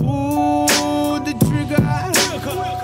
[0.00, 1.82] Pull the trigger.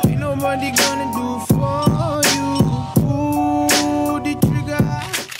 [0.08, 2.48] Ain't nobody gonna do for you.
[2.96, 4.84] Pull the trigger.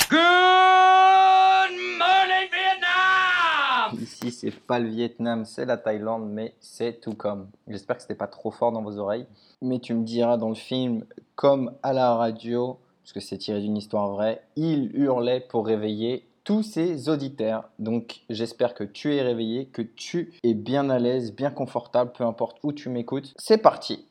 [0.08, 4.00] Good morning, Vietnam!
[4.00, 7.48] Ici, c'est pas le Vietnam, c'est la Thaïlande, mais c'est tout comme.
[7.68, 9.26] J'espère que c'était pas trop fort dans vos oreilles.
[9.60, 11.04] Mais tu me diras dans le film,
[11.34, 16.24] comme à la radio, parce que c'est tiré d'une histoire vraie, il hurlait pour réveiller
[16.44, 17.70] tous ses auditeurs.
[17.78, 22.24] Donc j'espère que tu es réveillé, que tu es bien à l'aise, bien confortable, peu
[22.24, 23.32] importe où tu m'écoutes.
[23.36, 24.06] C'est parti.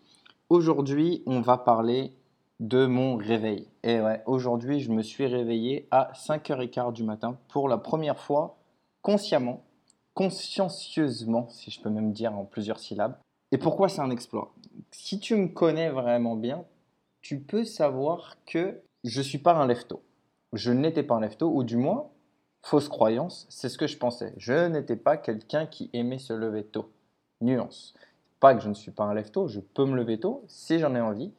[0.50, 2.14] Aujourd'hui, on va parler
[2.60, 3.68] de mon réveil.
[3.84, 8.58] Et ouais, aujourd'hui, je me suis réveillé à 5h15 du matin pour la première fois
[9.02, 9.64] consciemment,
[10.14, 13.18] consciencieusement, si je peux même dire en plusieurs syllabes.
[13.52, 14.54] Et pourquoi c'est un exploit?
[14.92, 16.64] Si tu me connais vraiment bien,
[17.22, 20.04] tu peux savoir que je suis pas un lefto.
[20.54, 22.11] Je n'étais pas un lefto, ou du moins,
[22.62, 24.34] fausse croyance, c'est ce que je pensais.
[24.38, 26.92] Je n'étais pas quelqu'un qui aimait se lever tôt.
[27.42, 27.94] Nuance.
[28.40, 30.96] Pas que je ne suis pas un lefto, je peux me lever tôt si j'en
[30.96, 31.32] ai envie.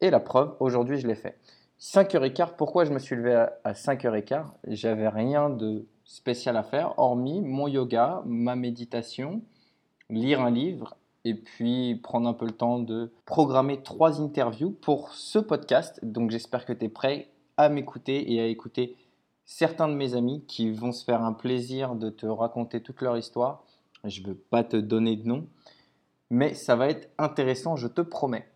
[0.00, 1.36] Et la preuve, aujourd'hui, je l'ai fait.
[1.80, 3.34] 5h15, pourquoi je me suis levé
[3.64, 9.42] à 5h15 J'avais rien de spécial à faire, hormis mon yoga, ma méditation,
[10.10, 15.12] lire un livre et puis prendre un peu le temps de programmer trois interviews pour
[15.12, 16.00] ce podcast.
[16.02, 18.96] Donc j'espère que tu es prêt à m'écouter et à écouter
[19.48, 23.16] certains de mes amis qui vont se faire un plaisir de te raconter toute leur
[23.16, 23.64] histoire.
[24.04, 25.46] Je ne veux pas te donner de nom,
[26.30, 28.46] mais ça va être intéressant, je te promets.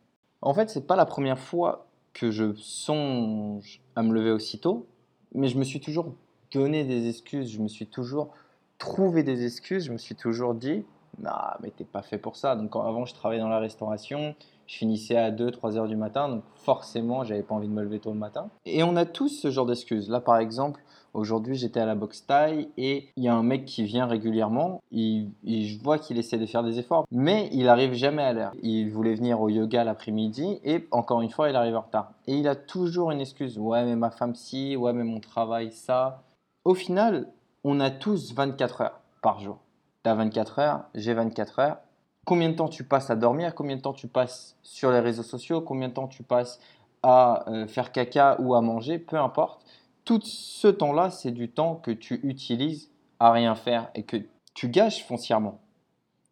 [0.43, 4.87] En fait, ce n'est pas la première fois que je songe à me lever aussitôt,
[5.35, 6.15] mais je me suis toujours
[6.53, 8.35] donné des excuses, je me suis toujours
[8.77, 10.85] trouvé des excuses, je me suis toujours dit,
[11.21, 11.31] non,
[11.63, 12.57] mais t'es pas fait pour ça.
[12.57, 14.35] Donc avant, je travaillais dans la restauration,
[14.67, 17.99] je finissais à 2-3 heures du matin, donc forcément, j'avais pas envie de me lever
[17.99, 18.49] tôt le matin.
[18.65, 20.09] Et on a tous ce genre d'excuses.
[20.09, 20.81] Là, par exemple,
[21.15, 24.81] aujourd'hui, j'étais à la boxe taille et il y a un mec qui vient régulièrement.
[24.91, 28.53] Il- je vois qu'il essaie de faire des efforts, mais il arrive jamais à l'heure.
[28.63, 32.13] Il voulait venir au yoga l'après-midi et encore une fois, il arrive en retard.
[32.27, 33.59] Et il a toujours une excuse.
[33.59, 36.23] Ouais, mais ma femme si, ouais, mais mon travail ça.
[36.65, 37.27] Au final,
[37.65, 39.59] on a tous 24 heures par jour.
[40.03, 41.79] T'as 24 heures, j'ai 24 heures.
[42.25, 43.55] Combien de temps tu passes à dormir?
[43.55, 45.61] Combien de temps tu passes sur les réseaux sociaux?
[45.61, 46.59] Combien de temps tu passes
[47.05, 48.99] à euh, faire caca ou à manger?
[48.99, 49.65] Peu importe.
[50.05, 52.91] Tout ce temps-là, c'est du temps que tu utilises
[53.21, 54.17] à rien faire et que
[54.55, 55.61] tu gâches foncièrement.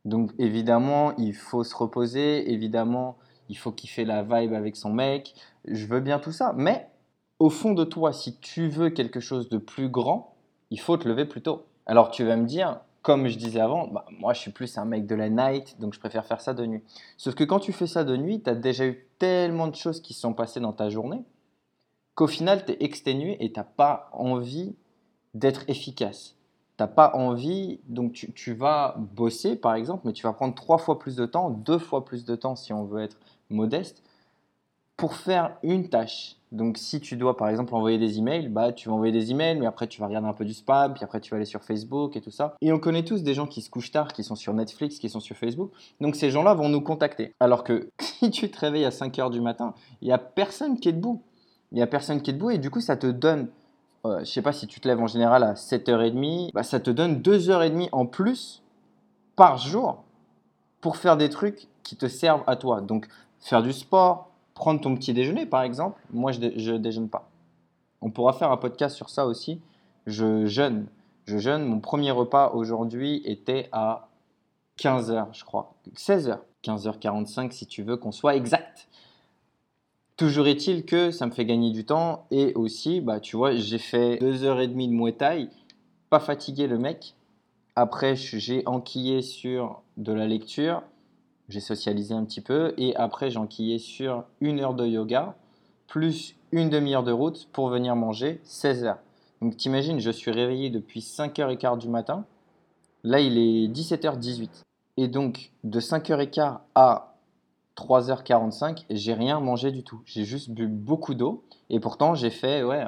[0.04, 5.34] Donc évidemment, il faut se reposer, évidemment, il faut kiffer la vibe avec son mec.
[5.64, 6.88] Je veux bien tout ça, mais
[7.38, 10.34] au fond de toi, si tu veux quelque chose de plus grand,
[10.70, 11.66] il faut te lever plus tôt.
[11.86, 14.84] Alors tu vas me dire, comme je disais avant, bah, moi je suis plus un
[14.84, 16.82] mec de la night, donc je préfère faire ça de nuit.
[17.16, 20.00] Sauf que quand tu fais ça de nuit, tu as déjà eu tellement de choses
[20.00, 21.24] qui se sont passées dans ta journée
[22.14, 24.74] qu'au final, tu es exténué et tu pas envie
[25.32, 26.36] d'être efficace.
[26.76, 30.78] Tu pas envie, donc tu, tu vas bosser par exemple, mais tu vas prendre trois
[30.78, 33.18] fois plus de temps, deux fois plus de temps si on veut être
[33.48, 34.02] modeste,
[34.98, 36.36] pour faire une tâche.
[36.52, 39.58] Donc si tu dois par exemple envoyer des emails, bah tu vas envoyer des emails,
[39.58, 41.62] mais après tu vas regarder un peu du spam, puis après tu vas aller sur
[41.62, 42.56] Facebook et tout ça.
[42.60, 45.08] Et on connaît tous des gens qui se couchent tard, qui sont sur Netflix, qui
[45.08, 45.70] sont sur Facebook.
[46.00, 47.34] Donc ces gens-là vont nous contacter.
[47.38, 50.80] Alors que si tu te réveilles à 5 heures du matin, il n'y a personne
[50.80, 51.22] qui est debout.
[51.70, 53.48] Il n'y a personne qui est debout et du coup ça te donne,
[54.04, 56.90] euh, je sais pas si tu te lèves en général à 7h30, bah, ça te
[56.90, 58.64] donne 2h30 en plus
[59.36, 60.02] par jour
[60.80, 62.80] pour faire des trucs qui te servent à toi.
[62.80, 63.06] Donc
[63.38, 64.29] faire du sport,
[64.60, 65.98] prendre ton petit déjeuner par exemple.
[66.12, 67.30] Moi je, dé- je déjeune pas.
[68.02, 69.58] On pourra faire un podcast sur ça aussi.
[70.06, 70.86] Je jeûne.
[71.24, 71.64] Je jeûne.
[71.64, 74.08] Mon premier repas aujourd'hui était à
[74.78, 75.72] 15h, je crois.
[75.96, 76.38] 16h.
[76.62, 78.88] 15h45 si tu veux qu'on soit exact.
[80.18, 83.78] Toujours est-il que ça me fait gagner du temps et aussi, bah, tu vois, j'ai
[83.78, 85.48] fait 2h30 de Muay Thai,
[86.10, 87.14] pas fatigué le mec.
[87.76, 90.82] Après, j'ai enquillé sur de la lecture,
[91.50, 95.34] j'ai socialisé un petit peu et après, j'ai enquillé sur une heure de yoga
[95.86, 98.98] plus une demi-heure de route pour venir manger 16 heures.
[99.40, 102.24] Donc t'imagines, je suis réveillé depuis 5h15 du matin.
[103.02, 104.48] Là, il est 17h18.
[104.98, 107.14] Et donc, de 5h15 à
[107.76, 110.02] 3h45, j'ai rien mangé du tout.
[110.04, 111.42] J'ai juste bu beaucoup d'eau.
[111.70, 112.84] Et pourtant, j'ai fait ouais,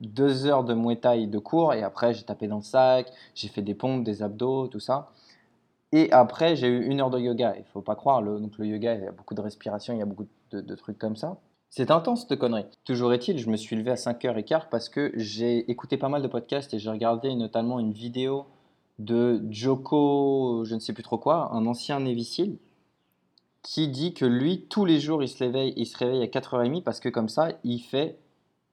[0.00, 1.74] deux heures de Muay de cours.
[1.74, 5.10] Et après, j'ai tapé dans le sac, j'ai fait des pompes, des abdos, tout ça.
[5.92, 7.54] Et après, j'ai eu une heure de yoga.
[7.58, 9.98] Il faut pas croire, le, donc le yoga, il y a beaucoup de respiration, il
[9.98, 11.38] y a beaucoup de, trucs comme ça.
[11.68, 12.66] C'est intense cette connerie.
[12.84, 16.28] Toujours est-il, je me suis levé à 5h15 parce que j'ai écouté pas mal de
[16.28, 18.46] podcasts et j'ai regardé notamment une vidéo
[18.98, 22.58] de Joko, je ne sais plus trop quoi, un ancien Navy
[23.62, 26.82] qui dit que lui, tous les jours, il se réveille, il se réveille à 4h30
[26.82, 28.18] parce que comme ça, il fait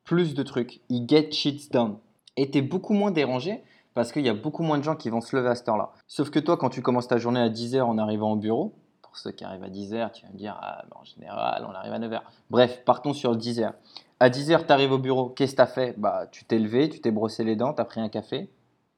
[0.03, 0.79] plus de trucs.
[0.89, 1.97] Il get shit done.
[2.37, 3.61] Et t'es beaucoup moins dérangé
[3.97, 5.91] parce qu'il y a beaucoup moins de gens qui vont se lever à cette heure-là.
[6.05, 9.17] Sauf que toi, quand tu commences ta journée à 10h en arrivant au bureau, pour
[9.17, 11.97] ceux qui arrivent à 10h, tu vas me dire, ah, en général, on arrive à
[11.97, 12.21] 9h.
[12.51, 13.73] Bref, partons sur 10h.
[14.19, 15.95] À 10h, tu arrives au bureau, qu'est-ce que tu as fait?
[15.97, 18.51] Bah, Tu t'es levé, tu t'es brossé les dents, tu as pris un café.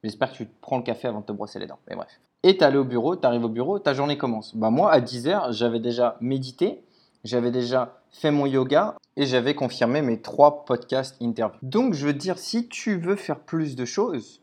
[0.03, 1.79] J'espère que tu prends le café avant de te brosser les dents.
[1.89, 2.19] Mais bref.
[2.43, 4.53] Et tu allé au bureau, tu arrives au bureau, ta journée commence.
[4.53, 6.83] Bah, moi, à 10h, j'avais déjà médité,
[7.23, 11.57] j'avais déjà fait mon yoga et j'avais confirmé mes trois podcasts interviews.
[11.61, 14.41] Donc, je veux dire, si tu veux faire plus de choses,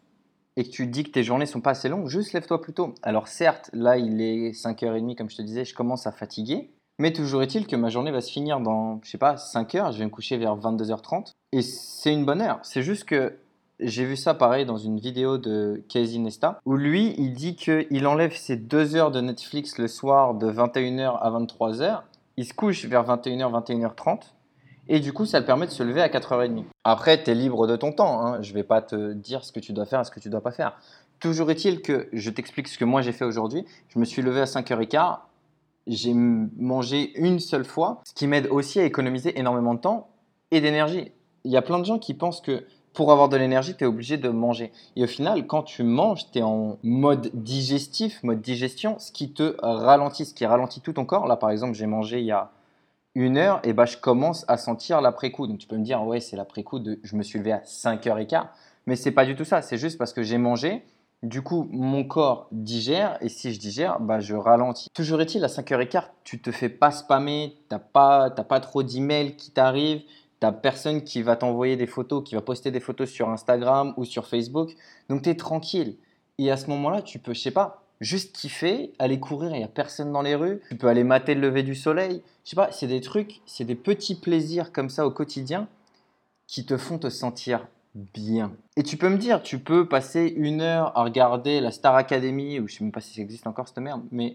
[0.56, 2.94] et que tu dis que tes journées sont pas assez longues, juste lève-toi plus tôt.
[3.02, 7.12] Alors certes, là il est 5h30 comme je te disais, je commence à fatiguer, mais
[7.12, 10.04] toujours est-il que ma journée va se finir dans, je sais pas, 5h, je vais
[10.04, 12.58] me coucher vers 22h30, et c'est une bonne heure.
[12.62, 13.34] C'est juste que
[13.78, 18.06] j'ai vu ça pareil dans une vidéo de Casey Nesta, où lui, il dit qu'il
[18.06, 22.00] enlève ses 2 heures de Netflix le soir de 21h à 23h,
[22.38, 24.20] il se couche vers 21h, 21h30,
[24.88, 26.64] et du coup, ça te permet de se lever à 4h30.
[26.84, 28.20] Après, tu es libre de ton temps.
[28.20, 28.40] Hein.
[28.42, 30.28] Je ne vais pas te dire ce que tu dois faire et ce que tu
[30.28, 30.78] ne dois pas faire.
[31.18, 33.64] Toujours est-il que je t'explique ce que moi j'ai fait aujourd'hui.
[33.88, 35.18] Je me suis levé à 5h15.
[35.86, 40.08] J'ai mangé une seule fois, ce qui m'aide aussi à économiser énormément de temps
[40.50, 41.12] et d'énergie.
[41.44, 43.86] Il y a plein de gens qui pensent que pour avoir de l'énergie, tu es
[43.86, 44.72] obligé de manger.
[44.96, 49.32] Et au final, quand tu manges, tu es en mode digestif, mode digestion, ce qui
[49.32, 51.26] te ralentit, ce qui ralentit tout ton corps.
[51.26, 52.50] Là, par exemple, j'ai mangé il y a
[53.16, 55.46] une heure, et bah, je commence à sentir l'après-coup.
[55.46, 58.48] Donc tu peux me dire, ouais, c'est l'après-coup de je me suis levé à 5h15.
[58.86, 59.62] Mais c'est pas du tout ça.
[59.62, 60.84] C'est juste parce que j'ai mangé.
[61.22, 64.90] Du coup, mon corps digère et si je digère, bah, je ralentis.
[64.92, 69.34] Toujours est-il, à 5h15, tu te fais pas spammer, tu n'as pas, pas trop d'emails
[69.34, 70.02] qui t'arrivent,
[70.40, 74.04] tu personne qui va t'envoyer des photos, qui va poster des photos sur Instagram ou
[74.04, 74.76] sur Facebook.
[75.08, 75.96] Donc tu es tranquille.
[76.36, 79.64] Et à ce moment-là, tu peux, je sais pas, juste kiffer, aller courir, il n'y
[79.64, 80.60] a personne dans les rues.
[80.68, 82.22] Tu peux aller mater le lever du soleil.
[82.44, 85.68] Je sais pas, c'est des trucs, c'est des petits plaisirs comme ça au quotidien
[86.46, 88.52] qui te font te sentir bien.
[88.76, 92.60] Et tu peux me dire, tu peux passer une heure à regarder la Star Academy,
[92.60, 94.34] ou je sais même pas si ça existe encore cette merde, mais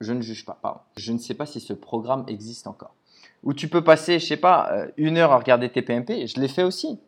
[0.00, 0.80] je ne juge pas, pardon.
[0.96, 2.94] Je ne sais pas si ce programme existe encore.
[3.42, 6.48] Ou tu peux passer, je sais pas, euh, une heure à regarder TPMP, je l'ai
[6.48, 6.98] fait aussi.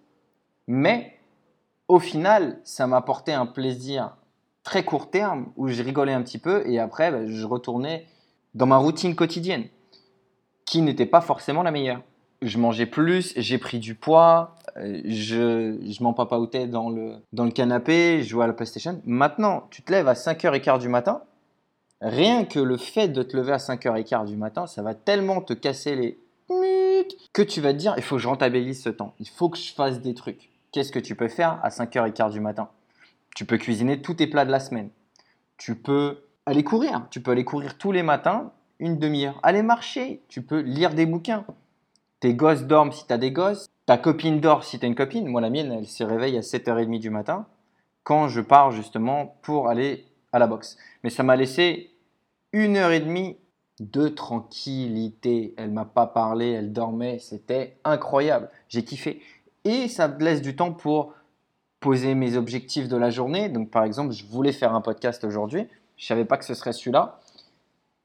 [0.66, 1.18] Mais
[1.88, 4.16] au final, ça m'a apporté un plaisir
[4.66, 8.04] très court terme où je rigolais un petit peu et après bah, je retournais
[8.54, 9.64] dans ma routine quotidienne
[10.64, 12.02] qui n'était pas forcément la meilleure.
[12.42, 17.52] Je mangeais plus, j'ai pris du poids, euh, je, je m'empapahoutais dans le, dans le
[17.52, 19.00] canapé, je jouais à la PlayStation.
[19.06, 21.22] Maintenant, tu te lèves à 5h15 du matin,
[22.02, 25.52] rien que le fait de te lever à 5h15 du matin, ça va tellement te
[25.52, 26.18] casser les
[27.32, 29.58] que tu vas te dire il faut que je rentabilise ce temps, il faut que
[29.58, 30.50] je fasse des trucs.
[30.72, 32.68] Qu'est-ce que tu peux faire à 5h15 du matin?
[33.36, 34.88] Tu peux cuisiner tous tes plats de la semaine.
[35.58, 37.06] Tu peux aller courir.
[37.10, 39.38] Tu peux aller courir tous les matins, une demi-heure.
[39.42, 40.22] Aller marcher.
[40.28, 41.44] Tu peux lire des bouquins.
[42.18, 43.68] Tes gosses dorment si tu as des gosses.
[43.84, 45.28] Ta copine dort si tu as une copine.
[45.28, 47.46] Moi, la mienne, elle se réveille à 7h30 du matin
[48.04, 50.78] quand je pars justement pour aller à la boxe.
[51.04, 51.90] Mais ça m'a laissé
[52.54, 53.36] une heure et demie
[53.80, 55.52] de tranquillité.
[55.58, 58.48] Elle m'a pas parlé, elle dormait, c'était incroyable.
[58.70, 59.20] J'ai kiffé.
[59.64, 61.12] Et ça me laisse du temps pour
[61.86, 63.48] poser mes objectifs de la journée.
[63.48, 65.68] Donc, par exemple, je voulais faire un podcast aujourd'hui.
[65.96, 67.20] Je savais pas que ce serait celui-là.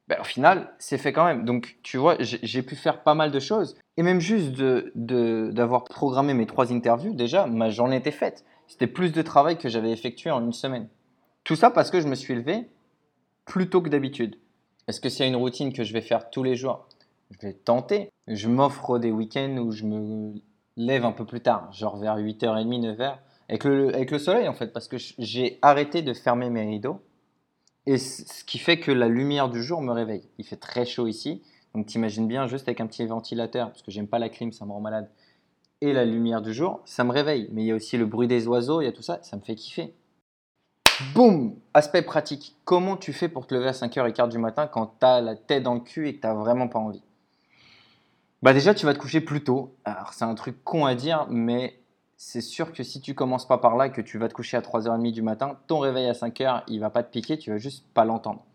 [0.08, 1.46] Ben, au final, c'est fait quand même.
[1.46, 3.76] Donc, tu vois, j'ai pu faire pas mal de choses.
[3.98, 8.46] Et même juste d'avoir de, programmé mes trois interviews, déjà, ma journée était faite.
[8.68, 10.88] C'était plus de travail que j'avais effectué en une semaine.
[11.44, 12.70] Tout ça parce que je me suis levé
[13.46, 14.36] plus tôt que d'habitude.
[14.88, 16.88] Est-ce que c'est une routine que je vais faire tous les jours
[17.32, 18.12] Je vais tenter.
[18.28, 20.36] Je m'offre des week-ends où je me
[20.78, 23.18] lève un peu plus tard, genre vers 8h30, 9h
[23.52, 27.02] avec le, soleil en fait, parce que j'ai arrêté de fermer mes rideaux.
[27.86, 30.24] Et ce qui fait que la lumière du jour me réveille.
[30.38, 31.42] Il fait très chaud ici,
[31.76, 34.66] donc t'imagines bien juste avec un petit ventilateur, parce que j'aime pas la clim, ça
[34.66, 35.10] me rend malade.
[35.82, 37.50] Et la lumière du jour, ça me réveille.
[37.52, 39.36] Mais il y a aussi le bruit des oiseaux, il y a tout ça, ça
[39.36, 39.94] me fait kiffer.
[41.14, 42.56] Boum Aspect pratique.
[42.64, 45.64] Comment tu fais pour te lever à 5h15 du matin quand tu as la tête
[45.64, 47.04] dans le cul et que tu vraiment pas envie?
[48.44, 49.76] Bah déjà, tu vas te coucher plus tôt.
[49.84, 51.81] Alors c'est un truc con à dire, mais
[52.24, 54.62] c'est sûr que si tu commences pas par là que tu vas te coucher à
[54.62, 57.84] 3h30 du matin, ton réveil à 5h, il va pas te piquer, tu vas juste
[57.96, 58.46] pas l'entendre.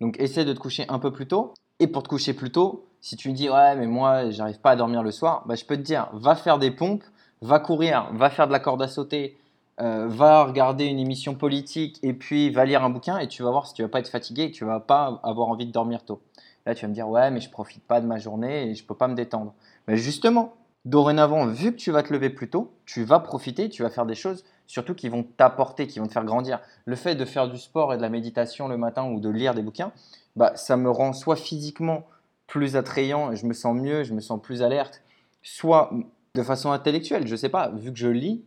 [0.00, 1.54] Donc essaie de te coucher un peu plus tôt.
[1.78, 4.72] Et pour te coucher plus tôt, si tu me dis ouais mais moi j'arrive pas
[4.72, 7.04] à dormir le soir, bah, je peux te dire va faire des pompes,
[7.42, 9.38] va courir, va faire de la corde à sauter,
[9.80, 13.52] euh, va regarder une émission politique et puis va lire un bouquin et tu vas
[13.52, 16.04] voir si tu vas pas être fatigué et tu vas pas avoir envie de dormir
[16.04, 16.20] tôt.
[16.66, 18.84] Là, tu vas me dire, ouais, mais je profite pas de ma journée et je
[18.84, 19.54] peux pas me détendre.
[19.86, 23.82] Mais justement, dorénavant, vu que tu vas te lever plus tôt, tu vas profiter, tu
[23.82, 26.60] vas faire des choses surtout qui vont t'apporter, qui vont te faire grandir.
[26.84, 29.52] Le fait de faire du sport et de la méditation le matin ou de lire
[29.54, 29.92] des bouquins,
[30.36, 32.06] bah, ça me rend soit physiquement
[32.46, 35.02] plus attrayant, je me sens mieux, je me sens plus alerte,
[35.42, 35.90] soit
[36.34, 38.44] de façon intellectuelle, je sais pas, vu que je lis,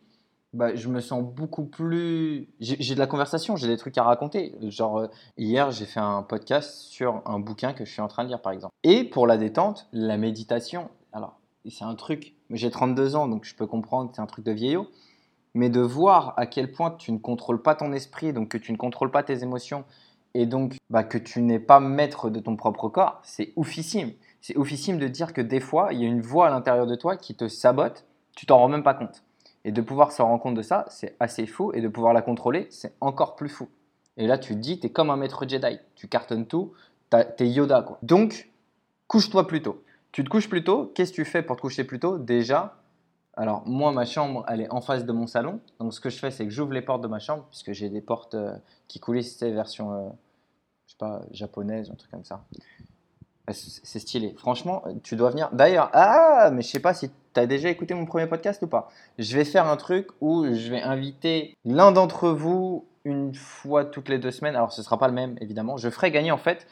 [0.53, 2.47] bah, je me sens beaucoup plus.
[2.59, 4.55] J'ai de la conversation, j'ai des trucs à raconter.
[4.61, 8.23] Genre, euh, hier, j'ai fait un podcast sur un bouquin que je suis en train
[8.23, 8.73] de lire, par exemple.
[8.83, 10.89] Et pour la détente, la méditation.
[11.11, 11.39] Alors,
[11.69, 12.33] c'est un truc.
[12.49, 14.87] J'ai 32 ans, donc je peux comprendre que c'est un truc de vieillot.
[15.55, 18.71] Mais de voir à quel point tu ne contrôles pas ton esprit, donc que tu
[18.71, 19.85] ne contrôles pas tes émotions,
[20.33, 24.13] et donc bah, que tu n'es pas maître de ton propre corps, c'est oufissime.
[24.41, 26.95] C'est oufissime de dire que des fois, il y a une voix à l'intérieur de
[26.95, 28.05] toi qui te sabote,
[28.35, 29.23] tu t'en rends même pas compte.
[29.65, 31.71] Et de pouvoir se rendre compte de ça, c'est assez fou.
[31.73, 33.69] Et de pouvoir la contrôler, c'est encore plus fou.
[34.17, 35.79] Et là, tu te dis, tu es comme un maître Jedi.
[35.95, 36.73] Tu cartonnes tout,
[37.09, 37.81] t'es Yoda.
[37.81, 37.97] Quoi.
[38.01, 38.49] Donc,
[39.07, 39.81] couche-toi plus tôt.
[40.13, 42.75] Tu te couches plus tôt, qu'est-ce que tu fais pour te coucher plus tôt Déjà,
[43.35, 45.59] alors moi, ma chambre, elle est en face de mon salon.
[45.79, 47.89] Donc, ce que je fais, c'est que j'ouvre les portes de ma chambre, puisque j'ai
[47.89, 48.55] des portes euh,
[48.87, 50.09] qui coulissent, c'est version, euh,
[50.85, 52.45] je sais pas, japonaise, un truc comme ça.
[53.47, 54.35] Ouais, C'est stylé.
[54.37, 55.49] Franchement, tu dois venir.
[55.51, 58.67] D'ailleurs, ah, mais je sais pas si tu as déjà écouté mon premier podcast ou
[58.67, 58.91] pas.
[59.17, 64.09] Je vais faire un truc où je vais inviter l'un d'entre vous une fois toutes
[64.09, 64.55] les deux semaines.
[64.55, 65.75] Alors, ce sera pas le même, évidemment.
[65.77, 66.67] Je ferai gagner en fait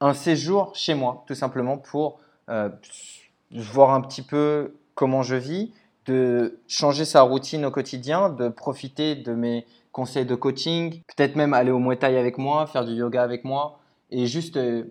[0.00, 5.72] un séjour chez moi, tout simplement pour euh, voir un petit peu comment je vis,
[6.06, 11.54] de changer sa routine au quotidien, de profiter de mes conseils de coaching, peut-être même
[11.54, 13.78] aller au Muay Thai avec moi, faire du yoga avec moi
[14.10, 14.84] et juste euh,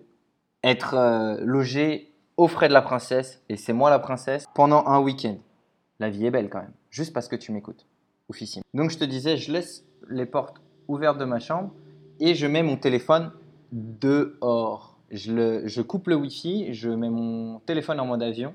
[0.62, 4.98] être euh, logé aux frais de la princesse, et c'est moi la princesse, pendant un
[4.98, 5.36] week-end.
[6.00, 7.86] La vie est belle quand même, juste parce que tu m'écoutes.
[8.28, 8.62] Oufissime.
[8.72, 10.56] Donc je te disais, je laisse les portes
[10.88, 11.70] ouvertes de ma chambre
[12.18, 13.30] et je mets mon téléphone
[13.70, 14.93] dehors.
[15.10, 18.54] Je, coupe le Wi-Fi, je mets mon téléphone en mode avion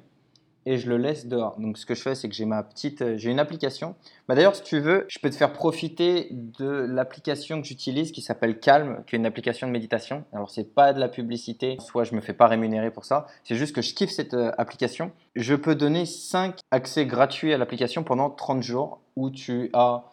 [0.65, 1.57] et je le laisse dehors.
[1.59, 3.95] Donc ce que je fais, c'est que j'ai ma petite, euh, j'ai une application.
[4.27, 8.21] Bah, D'ailleurs, si tu veux, je peux te faire profiter de l'application que j'utilise qui
[8.21, 10.25] s'appelle Calm, qui est une application de méditation.
[10.33, 13.25] Alors c'est pas de la publicité, soit je me fais pas rémunérer pour ça.
[13.43, 15.11] C'est juste que je kiffe cette euh, application.
[15.35, 20.03] Je peux donner 5 accès gratuits à l'application pendant 30 jours où tu as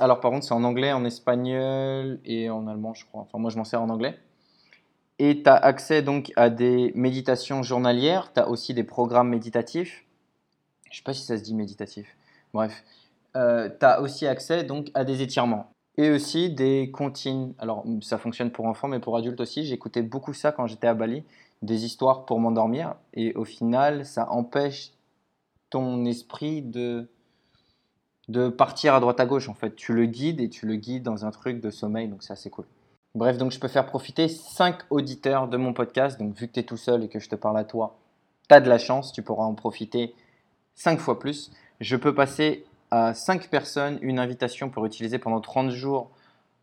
[0.00, 3.20] alors par contre, c'est en anglais, en espagnol et en allemand, je crois.
[3.22, 4.18] Enfin, moi, je m'en sers en anglais.
[5.18, 10.04] Et tu as accès donc à des méditations journalières, tu as aussi des programmes méditatifs.
[10.90, 12.16] Je sais pas si ça se dit méditatif.
[12.52, 12.84] Bref,
[13.34, 17.54] tu as aussi accès donc à des étirements et aussi des comptines.
[17.58, 19.64] Alors ça fonctionne pour enfants mais pour adultes aussi.
[19.64, 21.24] J'écoutais beaucoup ça quand j'étais à Bali,
[21.62, 24.92] des histoires pour m'endormir et au final, ça empêche
[25.70, 27.08] ton esprit de
[28.28, 29.76] de partir à droite à gauche en fait.
[29.76, 32.50] Tu le guides et tu le guides dans un truc de sommeil donc c'est assez
[32.50, 32.66] cool.
[33.16, 36.20] Bref, donc je peux faire profiter 5 auditeurs de mon podcast.
[36.20, 37.96] Donc vu que tu es tout seul et que je te parle à toi,
[38.46, 40.14] tu as de la chance, tu pourras en profiter
[40.74, 41.50] 5 fois plus.
[41.80, 46.10] Je peux passer à 5 personnes une invitation pour utiliser pendant 30 jours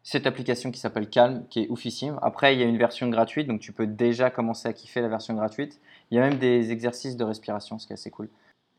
[0.04, 2.20] cette application qui s'appelle Calm, qui est oufissime.
[2.22, 5.08] Après, il y a une version gratuite, donc tu peux déjà commencer à kiffer la
[5.08, 5.82] version gratuite.
[6.12, 8.30] Il y a même des exercices de respiration, ce qui est assez cool.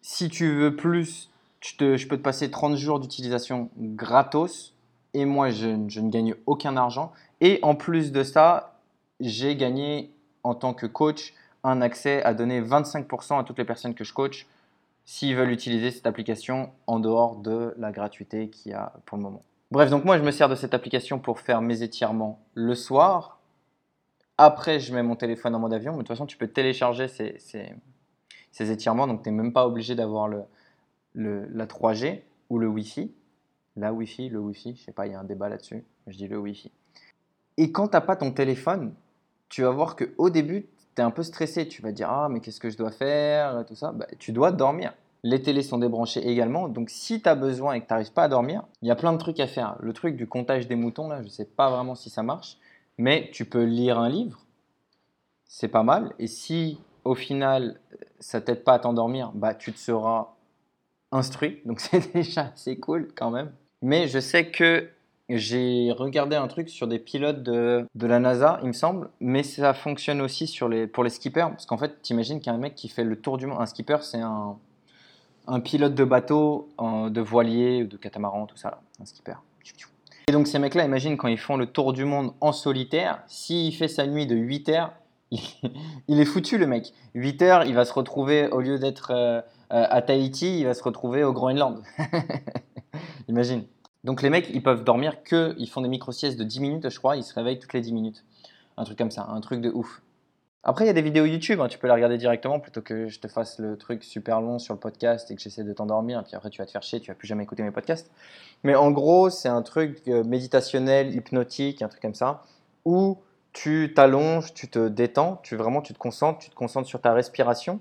[0.01, 1.29] Si tu veux plus,
[1.61, 4.74] je, peux te passer 30 jours d'utilisation gratos.
[5.15, 7.13] Et moi, je, ne gagne aucun argent.
[7.41, 8.79] Et en plus de ça,
[9.21, 10.11] j'ai gagné
[10.43, 14.13] en tant que coach un accès à donner 25% à toutes les personnes que je
[14.13, 14.47] coach
[15.07, 19.23] s'ils veulent utiliser cette application en dehors de la gratuité qu'il y a pour le
[19.23, 19.43] moment.
[19.71, 23.39] Bref, donc moi je me sers de cette application pour faire mes étirements le soir.
[24.39, 27.07] Après, je mets mon téléphone en mode avion, mais de toute façon, tu peux télécharger
[27.09, 30.29] ces, étirements, donc tu n'es même pas obligé d'avoir
[31.15, 33.13] la 3G ou le Wi-Fi.
[33.77, 35.85] La Wi-Fi, le Wi-Fi, je sais pas, il y a un débat là-dessus.
[36.07, 36.71] Je dis le Wi-Fi.
[37.57, 38.95] Et quand tu n'as pas ton téléphone,
[39.49, 41.69] tu vas voir qu'au début, tu es un peu stressé.
[41.69, 43.93] Tu vas dire Ah, mais qu'est-ce que je dois faire Tout ça.
[43.93, 44.95] Bah, tu dois dormir.
[45.23, 46.69] Les télés sont débranchées également.
[46.69, 48.97] Donc, si tu as besoin et que tu n'arrives pas à dormir, il y a
[48.97, 49.77] plein de trucs à faire.
[49.81, 52.59] Le truc du comptage des moutons, là, je ne sais pas vraiment si ça marche.
[52.99, 54.45] Mais tu peux lire un livre.
[55.47, 56.13] C'est pas mal.
[56.19, 57.81] Et si au final,
[58.19, 60.35] ça t'aide pas à t'endormir, bah, tu te seras
[61.13, 61.61] instruit.
[61.65, 63.53] Donc, c'est déjà assez cool quand même.
[63.85, 64.89] Mais je sais que
[65.29, 69.43] j'ai regardé un truc sur des pilotes de, de la NASA, il me semble, mais
[69.43, 70.59] ça fonctionne aussi
[70.91, 71.49] pour les skippers.
[71.51, 73.59] Parce qu'en fait, t'imagines qu'il y a un mec qui fait le tour du monde.
[73.61, 74.57] Un skipper, c'est un,
[75.47, 78.81] un pilote de bateau, de voilier, de catamaran, tout ça.
[79.03, 79.35] Un skipper.
[80.29, 83.75] Et donc, ces mecs-là, imagine quand ils font le tour du monde en solitaire, s'il
[83.75, 84.93] fait sa nuit de 8 heures,
[85.31, 85.41] il,
[86.09, 86.95] il est foutu le mec.
[87.15, 90.73] 8 heures, il va se retrouver, au lieu d'être euh, euh, à Tahiti, il va
[90.73, 91.83] se retrouver au Groenland.
[93.29, 93.65] Imagine.
[94.05, 96.99] Donc les mecs, ils peuvent dormir que, ils font des micro-siestes de 10 minutes, je
[96.99, 98.25] crois, ils se réveillent toutes les 10 minutes.
[98.77, 100.03] Un truc comme ça, un truc de ouf.
[100.63, 103.09] Après, il y a des vidéos YouTube, hein, tu peux les regarder directement plutôt que
[103.09, 106.25] je te fasse le truc super long sur le podcast et que j'essaie de t'endormir,
[106.25, 108.11] puis après tu vas te faire chier, tu vas plus jamais écouter mes podcasts.
[108.63, 112.45] Mais en gros, c'est un truc euh, méditationnel, hypnotique, un truc comme ça,
[112.87, 113.19] où
[113.53, 117.13] tu t'allonges, tu te détends, tu vraiment tu te concentres, tu te concentres sur ta
[117.13, 117.81] respiration.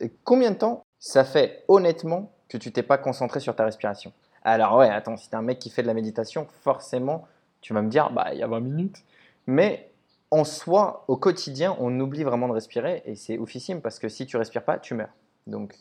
[0.00, 4.12] Et combien de temps ça fait honnêtement que tu t'es pas concentré sur ta respiration
[4.44, 7.26] Alors ouais, attends, si t'es un mec qui fait de la méditation, forcément,
[7.60, 9.02] tu vas me dire, bah il y a 20 minutes.
[9.46, 9.90] Mais
[10.30, 14.26] en soi, au quotidien, on oublie vraiment de respirer et c'est oufissime parce que si
[14.26, 15.12] tu respires pas, tu meurs.
[15.46, 15.74] Donc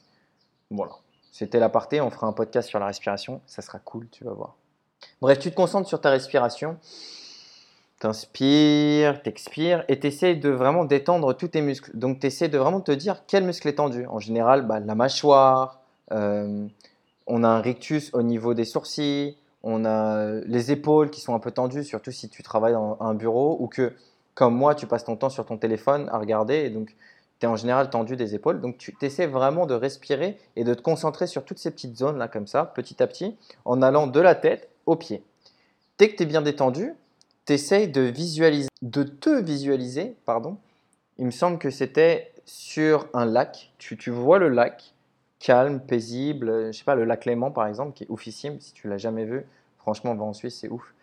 [0.69, 0.93] voilà,
[1.31, 2.01] c'était l'aparté.
[2.01, 4.55] On fera un podcast sur la respiration, ça sera cool, tu vas voir.
[5.21, 6.77] Bref, tu te concentres sur ta respiration,
[7.99, 11.91] t'inspires, t'expires et t'essaies de vraiment détendre tous tes muscles.
[11.97, 14.05] Donc t'essaies de vraiment te dire quel muscle est tendu.
[14.07, 15.80] En général, bah, la mâchoire,
[16.11, 16.67] euh,
[17.27, 21.39] on a un rictus au niveau des sourcils, on a les épaules qui sont un
[21.39, 23.93] peu tendues, surtout si tu travailles dans un bureau ou que
[24.33, 26.95] comme moi, tu passes ton temps sur ton téléphone à regarder et donc
[27.39, 28.61] tu es en général tendu des épaules.
[28.61, 32.17] Donc tu essaies vraiment de respirer et de te concentrer sur toutes ces petites zones
[32.17, 35.23] là comme ça, petit à petit, en allant de la tête aux pieds.
[35.97, 36.93] Dès que tu es bien détendu,
[37.45, 40.57] tu essaies de visualiser, de te visualiser, pardon.
[41.17, 43.71] Il me semble que c'était sur un lac.
[43.77, 44.93] Tu vois le lac,
[45.41, 46.67] calme, paisible.
[46.71, 48.59] Je sais pas, le lac Léman par exemple, qui est oufissime.
[48.59, 49.45] Si tu l'as jamais vu,
[49.77, 50.93] franchement, va en Suisse, c'est ouf.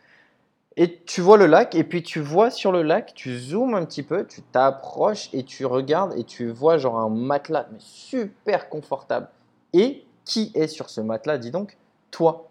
[0.76, 3.84] Et tu vois le lac, et puis tu vois sur le lac, tu zoomes un
[3.84, 8.68] petit peu, tu t'approches et tu regardes et tu vois genre un matelas, mais super
[8.68, 9.28] confortable.
[9.72, 11.76] Et qui est sur ce matelas, dis donc?
[12.12, 12.48] Toi.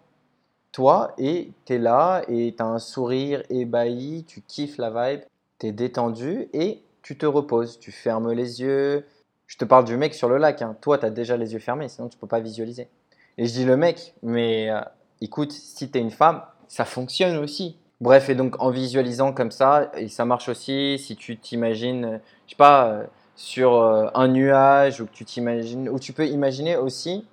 [0.73, 5.21] Toi, et tu es là, et tu as un sourire ébahi, tu kiffes la vibe,
[5.59, 9.05] tu es détendu, et tu te reposes, tu fermes les yeux.
[9.47, 10.75] Je te parle du mec sur le lac, hein.
[10.81, 12.89] toi, tu as déjà les yeux fermés, sinon tu peux pas visualiser.
[13.37, 14.81] Et je dis le mec, mais euh,
[15.21, 17.77] écoute, si tu es une femme, ça fonctionne aussi.
[18.01, 22.17] Bref, et donc en visualisant comme ça, et ça marche aussi si tu t'imagines, euh,
[22.45, 23.03] je sais pas, euh,
[23.35, 23.81] sur
[24.15, 27.25] un nuage, ou que tu t'imagines, ou tu peux imaginer aussi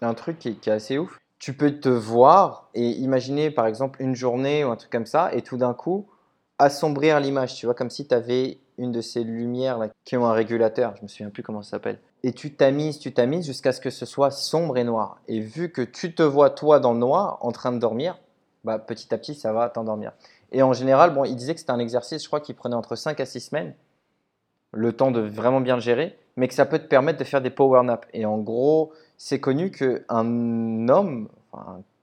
[0.00, 1.18] un truc qui, qui est assez ouf.
[1.38, 5.32] Tu peux te voir et imaginer par exemple une journée ou un truc comme ça,
[5.34, 6.08] et tout d'un coup
[6.58, 10.26] assombrir l'image, tu vois, comme si tu avais une de ces lumières là, qui ont
[10.26, 11.98] un régulateur, je me souviens plus comment ça s'appelle.
[12.22, 15.18] Et tu tamises, tu tamises jusqu'à ce que ce soit sombre et noir.
[15.28, 18.18] Et vu que tu te vois toi dans le noir en train de dormir,
[18.64, 20.12] bah, petit à petit, ça va t'endormir.
[20.52, 22.94] Et en général, bon, il disait que c'était un exercice, je crois, qui prenait entre
[22.94, 23.74] 5 à 6 semaines,
[24.72, 27.42] le temps de vraiment bien le gérer, mais que ça peut te permettre de faire
[27.42, 28.06] des power naps.
[28.12, 31.28] Et en gros, c'est connu qu'un homme,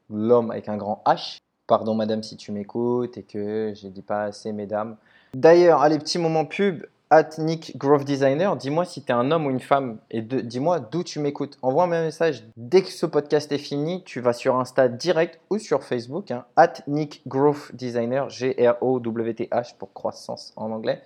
[0.10, 4.24] l'homme avec un grand H, pardon madame si tu m'écoutes et que je dis pas
[4.24, 4.98] assez mesdames.
[5.34, 9.48] D'ailleurs, allez, petit moment pub, at Nick Grove Designer, dis-moi si tu es un homme
[9.48, 11.58] ou une femme et dis-moi d'où tu m'écoutes.
[11.62, 14.04] Envoie-moi un message dès que ce podcast est fini.
[14.04, 19.92] Tu vas sur Insta direct ou sur Facebook, hein, at Nick Grove Designer, G-R-O-W-T-H pour
[19.94, 21.02] croissance en anglais.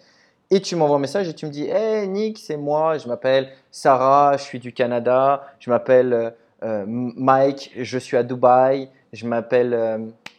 [0.51, 3.49] Et tu m'envoies un message et tu me dis Hey Nick, c'est moi, je m'appelle
[3.71, 6.29] Sarah, je suis du Canada, je m'appelle euh,
[6.63, 9.97] euh, Mike, je suis à Dubaï, je m'appelle, euh,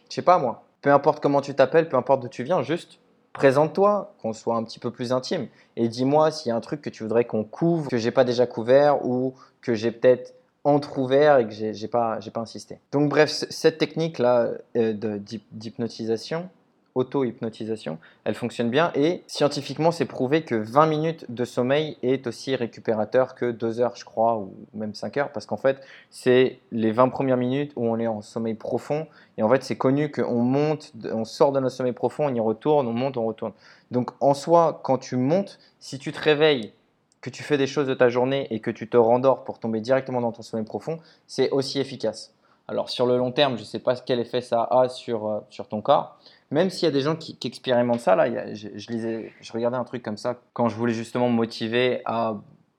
[0.09, 2.99] je sais pas moi, peu importe comment tu t'appelles, peu importe d'où tu viens, juste
[3.35, 5.47] présente-toi, qu'on soit un petit peu plus intime.
[5.75, 8.23] Et dis-moi s'il y a un truc que tu voudrais qu'on couvre, que j'ai pas
[8.23, 12.79] déjà couvert ou que j'ai peut-être entrouvert et que j'ai pas, pas insisté.
[12.91, 15.19] Donc bref, cette technique-là euh,
[15.51, 16.49] d'hypnotisation,
[16.95, 22.55] auto-hypnotisation, elle fonctionne bien et scientifiquement c'est prouvé que 20 minutes de sommeil est aussi
[22.55, 26.93] récupérateur que 2 heures je crois ou même 5 heures parce qu'en fait c'est les
[26.93, 30.41] 20 premières minutes où on est en sommeil profond et en fait c'est connu qu'on
[30.41, 33.51] monte, on sort de notre sommeil profond, on y retourne, on monte, on retourne.
[33.91, 36.71] Donc en soi quand tu montes, si tu te réveilles
[37.19, 39.81] que tu fais des choses de ta journée et que tu te rendors pour tomber
[39.81, 42.35] directement dans ton sommeil profond, c'est aussi efficace.
[42.67, 45.39] Alors sur le long terme, je ne sais pas quel effet ça a sur, euh,
[45.49, 46.17] sur ton corps,
[46.51, 49.83] même s'il y a des gens qui, expérimentent ça, là, je, lisais, je regardais un
[49.83, 52.37] truc comme ça quand je voulais justement me motiver à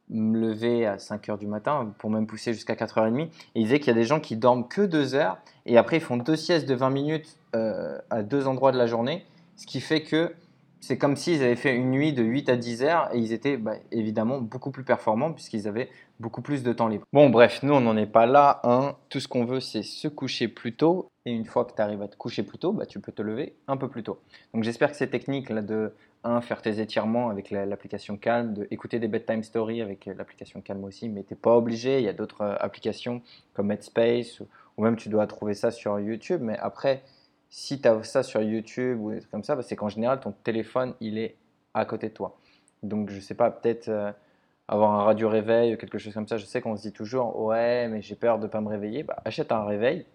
[0.09, 3.23] me lever à 5 heures du matin pour même pousser jusqu'à 4h30.
[3.23, 5.97] Et il disait qu'il y a des gens qui dorment que 2 heures et après
[5.97, 9.25] ils font deux siestes de 20 minutes euh, à deux endroits de la journée,
[9.57, 10.33] ce qui fait que
[10.81, 13.57] c'est comme s'ils avaient fait une nuit de 8 à 10 heures et ils étaient
[13.57, 15.89] bah, évidemment beaucoup plus performants puisqu'ils avaient
[16.21, 17.05] beaucoup plus de temps libre.
[17.13, 18.61] Bon, bref, nous on n'en est pas là.
[18.65, 18.97] Hein.
[19.09, 21.09] Tout ce qu'on veut, c'est se coucher plus tôt.
[21.25, 23.23] Et une fois que tu arrives à te coucher plus tôt, bah, tu peux te
[23.23, 24.19] lever un peu plus tôt.
[24.55, 25.93] Donc j'espère que ces techniques là de
[26.41, 31.09] faire tes étirements avec l'application Calm, de écouter des bedtime stories avec l'application Calm aussi,
[31.09, 31.99] mais tu n'es pas obligé.
[31.99, 33.23] Il y a d'autres euh, applications
[33.55, 36.41] comme Headspace ou, même tu dois trouver ça sur YouTube.
[36.43, 37.03] Mais après,
[37.49, 40.95] si tu as ça sur YouTube ou comme ça, bah, c'est qu'en général, ton téléphone,
[41.01, 41.37] il est
[41.75, 42.37] à côté de toi.
[42.83, 44.13] Donc, je sais pas, peut-être euh,
[44.69, 46.39] avoir un radio réveil, quelque chose comme ça.
[46.39, 49.03] Je sais qu'on se dit toujours, ouais, mais j'ai peur de pas me réveiller.
[49.03, 50.07] Bah, achète un réveil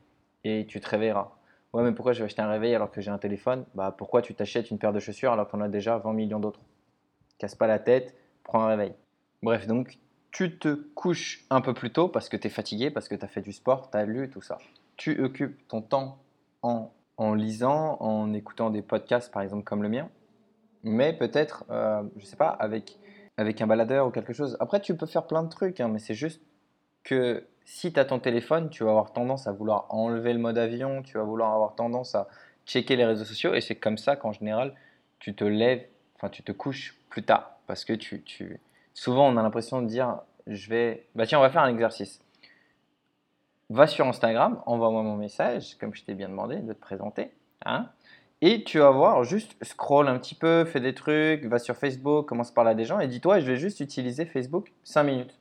[0.43, 1.31] et tu te réveilleras.
[1.73, 3.65] Ouais, mais pourquoi je vais acheter un réveil alors que j'ai un téléphone?
[3.75, 6.59] Bah, pourquoi tu t'achètes une paire de chaussures alors qu'on a déjà 20 millions d'autres?
[7.37, 8.93] Casse pas la tête, prends un réveil.
[9.41, 9.97] Bref, donc
[10.31, 13.23] tu te couches un peu plus tôt parce que tu es fatigué, parce que tu
[13.23, 14.57] as fait du sport, tu as lu, tout ça.
[14.97, 16.19] Tu occupes ton temps
[16.61, 20.09] en, en, lisant, en écoutant des podcasts, par exemple, comme le mien.
[20.83, 22.97] Mais peut-être, euh, je sais pas, avec,
[23.37, 24.57] avec un baladeur ou quelque chose.
[24.59, 26.41] Après, tu peux faire plein de trucs, hein, mais c'est juste
[27.03, 30.57] que si tu as ton téléphone, tu vas avoir tendance à vouloir enlever le mode
[30.57, 32.27] avion, tu vas vouloir avoir tendance à
[32.65, 33.53] checker les réseaux sociaux.
[33.53, 34.75] Et c'est comme ça qu'en général,
[35.19, 37.57] tu te lèves, enfin, tu te couches plus tard.
[37.67, 38.59] Parce que tu,
[38.93, 42.21] souvent, on a l'impression de dire, je vais, bah tiens, on va faire un exercice.
[43.69, 47.31] Va sur Instagram, envoie-moi mon message, comme je t'ai bien demandé de te présenter.
[47.65, 47.89] Hein
[48.41, 52.27] et tu vas voir, juste scroll un petit peu, fais des trucs, va sur Facebook,
[52.27, 55.37] commence par là des gens et dis-toi, je vais juste utiliser Facebook 5 minutes.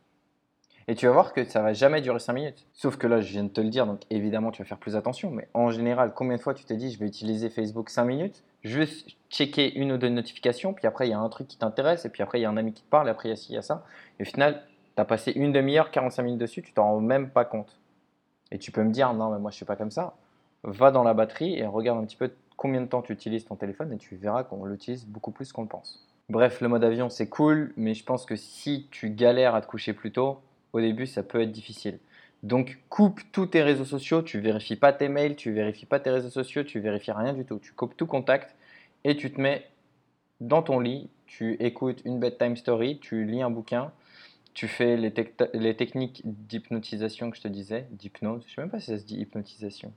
[0.86, 2.66] Et tu vas voir que ça va jamais durer 5 minutes.
[2.72, 4.96] Sauf que là, je viens de te le dire, donc évidemment, tu vas faire plus
[4.96, 5.30] attention.
[5.30, 8.42] Mais en général, combien de fois tu t'es dit, je vais utiliser Facebook 5 minutes,
[8.64, 12.04] juste checker une ou deux notifications, puis après, il y a un truc qui t'intéresse,
[12.06, 13.34] et puis après, il y a un ami qui te parle, et après, il y
[13.34, 13.84] a ci, il y a ça.
[14.18, 14.64] Et au final,
[14.96, 17.78] tu as passé une demi-heure, 45 minutes dessus, tu t'en rends même pas compte.
[18.50, 20.16] Et tu peux me dire, non, mais moi, je suis pas comme ça.
[20.64, 23.56] Va dans la batterie et regarde un petit peu combien de temps tu utilises ton
[23.56, 26.06] téléphone, et tu verras qu'on l'utilise beaucoup plus qu'on le pense.
[26.28, 29.66] Bref, le mode avion, c'est cool, mais je pense que si tu galères à te
[29.66, 30.42] coucher plus tôt,
[30.74, 31.98] au début, ça peut être difficile.
[32.42, 36.10] Donc, coupe tous tes réseaux sociaux, tu vérifies pas tes mails, tu vérifies pas tes
[36.10, 37.58] réseaux sociaux, tu vérifies rien du tout.
[37.60, 38.54] Tu coupes tout contact
[39.04, 39.64] et tu te mets
[40.42, 43.90] dans ton lit, tu écoutes une bedtime story, tu lis un bouquin,
[44.52, 48.88] tu fais les, techniques d'hypnotisation que je te disais, d'hypnose, je sais même pas si
[48.88, 49.94] ça se dit hypnotisation.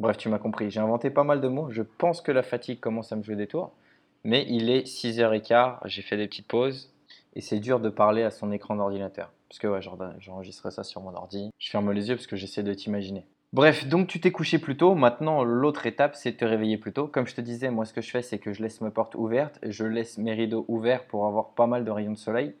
[0.00, 2.80] Bref, tu m'as compris, j'ai inventé pas mal de mots, je pense que la fatigue
[2.80, 3.72] commence à me jouer des tours,
[4.24, 6.92] mais il est 6h15, j'ai fait des petites pauses,
[7.34, 9.32] et c'est dur de parler à son écran d'ordinateur.
[9.48, 11.50] Parce que ouais, ça sur mon ordi.
[11.58, 13.24] Je ferme les yeux parce que j'essaie de t'imaginer.
[13.52, 14.96] Bref, donc tu t'es couché plus tôt.
[14.96, 17.06] Maintenant, l'autre étape, c'est de te réveiller plus tôt.
[17.06, 19.14] Comme je te disais, moi, ce que je fais, c'est que je laisse mes portes
[19.14, 22.56] ouvertes, je laisse mes rideaux ouverts pour avoir pas mal de rayons de soleil.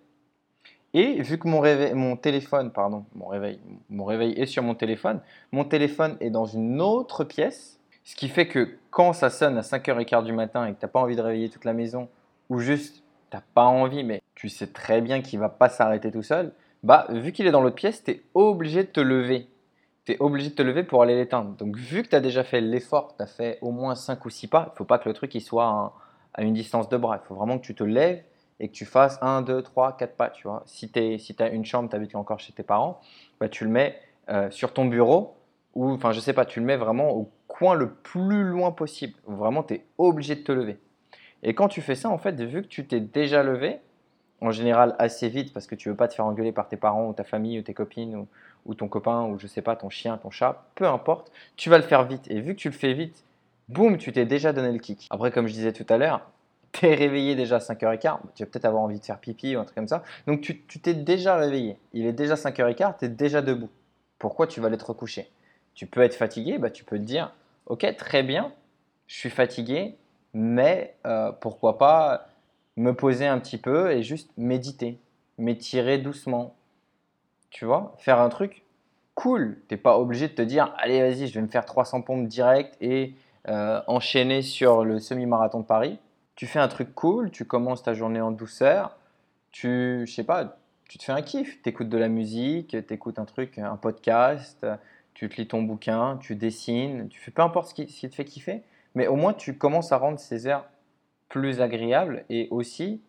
[0.94, 3.58] Et vu que mon, réveil, mon téléphone, pardon, mon réveil,
[3.90, 8.28] mon réveil est sur mon téléphone, mon téléphone est dans une autre pièce, ce qui
[8.28, 11.16] fait que quand ça sonne à 5h15 du matin et que tu n'as pas envie
[11.16, 12.08] de réveiller toute la maison,
[12.48, 16.12] ou juste tu n'as pas envie, mais tu sais très bien qu'il va pas s'arrêter
[16.12, 16.52] tout seul,
[16.84, 19.48] bah, vu qu'il est dans l'autre pièce, tu es obligé de te lever.
[20.04, 21.56] Tu es obligé de te lever pour aller l'éteindre.
[21.56, 24.30] Donc, vu que tu as déjà fait l'effort, tu as fait au moins 5 ou
[24.30, 25.94] 6 pas, il faut pas que le truc il soit
[26.34, 27.20] à une distance de bras.
[27.24, 28.22] Il faut vraiment que tu te lèves
[28.64, 30.30] et que tu fasses 1, 2, 3, 4 pas.
[30.30, 30.62] Tu vois.
[30.64, 32.98] Si tu si as une chambre, tu habites encore chez tes parents,
[33.38, 34.00] bah, tu le mets
[34.30, 35.36] euh, sur ton bureau
[35.74, 39.14] ou, enfin, je sais pas, tu le mets vraiment au coin le plus loin possible.
[39.26, 40.78] Vraiment, tu es obligé de te lever.
[41.42, 43.80] Et quand tu fais ça, en fait, vu que tu t'es déjà levé,
[44.40, 47.08] en général assez vite parce que tu veux pas te faire engueuler par tes parents
[47.08, 48.26] ou ta famille ou tes copines
[48.66, 51.76] ou, ton copain ou je sais pas, ton chien, ton chat, peu importe, tu vas
[51.76, 52.30] le faire vite.
[52.30, 53.24] Et vu que tu le fais vite,
[53.68, 55.06] boum, tu t'es déjà donné le kick.
[55.10, 56.30] Après, comme je disais tout à l'heure,
[56.74, 59.60] tu es réveillé déjà à 5h15, tu vas peut-être avoir envie de faire pipi ou
[59.60, 60.02] un truc comme ça.
[60.26, 61.78] Donc tu t'es déjà réveillé.
[61.92, 63.70] Il est déjà 5h15, tu es déjà debout.
[64.18, 65.30] Pourquoi tu vas aller te recoucher?
[65.74, 67.32] Tu peux être fatigué, bah, tu peux te dire,
[67.66, 68.52] ok, très bien,
[69.06, 69.96] je suis fatigué,
[70.32, 72.28] mais euh, pourquoi pas
[72.76, 74.98] me poser un petit peu et juste méditer,
[75.38, 76.56] m'étirer doucement.
[77.50, 78.64] Tu vois, faire un truc
[79.14, 79.60] cool.
[79.68, 82.76] T'es pas obligé de te dire, allez, vas-y, je vais me faire 300 pompes direct
[82.80, 83.14] et
[83.48, 85.98] euh, enchaîner sur le semi-marathon de Paris.
[86.34, 88.96] Tu fais un truc cool, tu commences ta journée en douceur,
[89.52, 91.62] tu, je sais pas, tu te fais un kiff.
[91.62, 94.66] Tu écoutes de la musique, tu écoutes un truc, un podcast,
[95.14, 98.14] tu lis ton bouquin, tu dessines, tu fais peu importe ce qui, ce qui te
[98.14, 98.62] fait kiffer,
[98.94, 100.68] mais au moins tu commences à rendre ces heures
[101.28, 103.00] plus agréable et aussi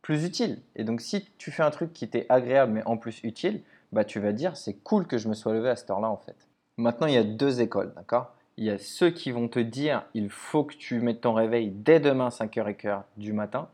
[0.00, 0.60] plus utile.
[0.74, 4.04] Et donc si tu fais un truc qui t'est agréable mais en plus utile, bah
[4.04, 6.48] tu vas dire c'est cool que je me sois levé à cette heure-là en fait.
[6.76, 8.34] Maintenant il y a deux écoles, d'accord?
[8.62, 11.72] Il y a ceux qui vont te dire il faut que tu mettes ton réveil
[11.74, 13.66] dès demain 5h15 du matin.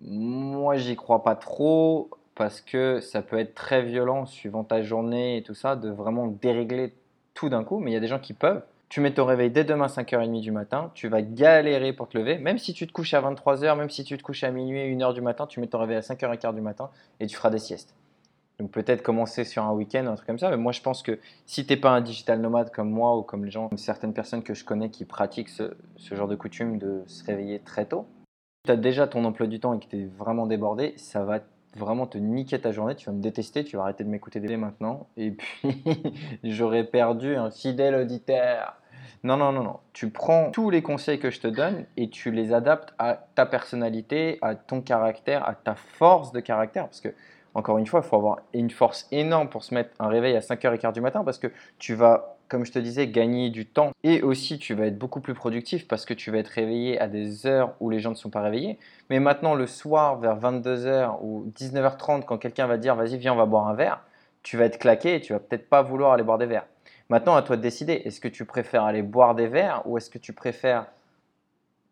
[0.00, 5.36] Moi j'y crois pas trop parce que ça peut être très violent suivant ta journée
[5.36, 6.94] et tout ça de vraiment dérégler
[7.34, 9.50] tout d'un coup, mais il y a des gens qui peuvent tu mets ton réveil
[9.50, 12.92] dès demain 5h30 du matin, tu vas galérer pour te lever, même si tu te
[12.92, 15.66] couches à 23h, même si tu te couches à minuit, 1h du matin, tu mets
[15.66, 16.88] ton réveil à 5h15 du matin
[17.20, 17.94] et tu feras des siestes.
[18.58, 21.18] Donc peut-être commencer sur un week-end, un truc comme ça, mais moi je pense que
[21.46, 24.64] si tu n'es pas un digital nomade comme moi ou comme certaines personnes que je
[24.64, 28.06] connais qui pratiquent ce, ce genre de coutume de se réveiller très tôt,
[28.64, 31.40] tu as déjà ton emploi du temps et que tu es vraiment débordé, ça va
[31.76, 34.56] vraiment te niquer ta journée, tu vas me détester, tu vas arrêter de m'écouter dès
[34.56, 35.84] maintenant, et puis
[36.44, 38.74] j'aurais perdu un fidèle auditeur.
[39.24, 39.80] Non, non, non, non.
[39.92, 43.46] Tu prends tous les conseils que je te donne et tu les adaptes à ta
[43.46, 46.84] personnalité, à ton caractère, à ta force de caractère.
[46.84, 47.08] Parce que,
[47.58, 50.40] encore une fois, il faut avoir une force énorme pour se mettre un réveil à
[50.40, 53.90] 5h15 du matin parce que tu vas, comme je te disais, gagner du temps.
[54.04, 57.08] Et aussi, tu vas être beaucoup plus productif parce que tu vas être réveillé à
[57.08, 58.78] des heures où les gens ne sont pas réveillés.
[59.10, 63.36] Mais maintenant, le soir, vers 22h ou 19h30, quand quelqu'un va dire, vas-y, viens, on
[63.36, 64.04] va boire un verre,
[64.44, 66.66] tu vas être claqué et tu vas peut-être pas vouloir aller boire des verres.
[67.08, 68.02] Maintenant, à toi de décider.
[68.04, 70.86] Est-ce que tu préfères aller boire des verres ou est-ce que tu préfères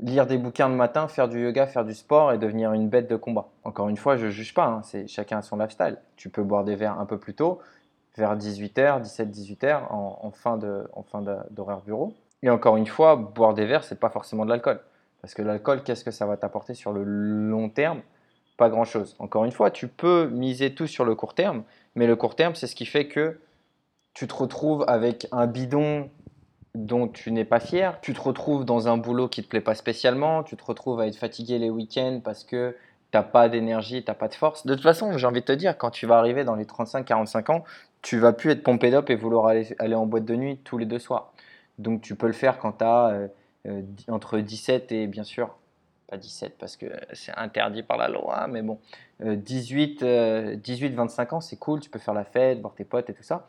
[0.00, 3.08] lire des bouquins le matin, faire du yoga, faire du sport et devenir une bête
[3.08, 4.66] de combat Encore une fois, je ne juge pas.
[4.66, 5.96] hein, c'est chacun a son lifestyle.
[6.16, 7.60] Tu peux boire des verres un peu plus tôt,
[8.16, 12.14] vers 18h, 17-18h, en, fin de- en fin d'horaire bureau.
[12.42, 14.80] Et encore une fois, boire des verres, c'est pas forcément de l'alcool.
[15.22, 18.00] Parce que l'alcool, qu'est-ce que ça va t'apporter sur le long terme?
[18.56, 19.16] Pas grand-chose.
[19.18, 21.62] Encore une fois, tu peux miser tout sur le court terme,
[21.94, 23.38] mais le court terme, c'est ce qui fait que
[24.14, 26.08] tu te retrouves avec un bidon
[26.76, 29.74] dont tu n'es pas fier, tu te retrouves dans un boulot qui te plaît pas
[29.74, 32.76] spécialement, tu te retrouves à être fatigué les week-ends parce que
[33.10, 34.66] t'as pas d'énergie, t'as pas de force.
[34.66, 37.50] De toute façon, j'ai envie de te dire, quand tu vas arriver dans les 35-45
[37.50, 37.64] ans,
[38.02, 40.78] tu vas plus être pompé d'op et vouloir aller, aller en boîte de nuit tous
[40.78, 41.32] les deux soirs.
[41.78, 43.28] Donc tu peux le faire quand tu as
[44.08, 45.56] entre 17 et bien sûr,
[46.08, 48.78] pas 17 parce que c'est interdit par la loi, mais bon,
[49.22, 53.10] euh, 18, euh, 18-25 ans, c'est cool, tu peux faire la fête, voir tes potes
[53.10, 53.46] et tout ça.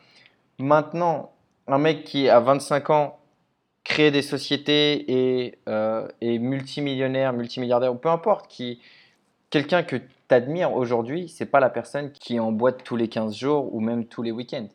[0.58, 1.30] Maintenant,
[1.68, 3.17] un mec qui à 25 ans
[3.88, 8.80] crée des sociétés et euh, est multimillionnaire, multimilliardaire ou peu importe, qui
[9.48, 13.08] quelqu'un que tu admires aujourd'hui, c'est pas la personne qui est en boîte tous les
[13.08, 14.68] 15 jours ou même tous les week-ends.